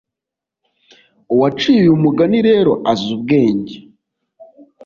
Uwaciye 1.33 1.79
uyu 1.83 2.01
mugani 2.03 2.37
rero 2.49 2.71
azi 2.91 3.07
ubwenge 3.15 3.75